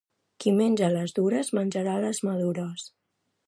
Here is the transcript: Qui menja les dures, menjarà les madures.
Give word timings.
Qui 0.45 0.53
menja 0.59 0.89
les 0.93 1.13
dures, 1.19 1.53
menjarà 1.59 1.95
les 2.07 2.25
madures. 2.31 2.91